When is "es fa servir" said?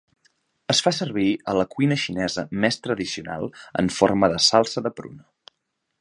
0.73-1.25